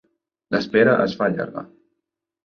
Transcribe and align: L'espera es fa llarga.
L'espera 0.53 0.95
es 1.03 1.13
fa 1.19 1.27
llarga. 1.33 1.63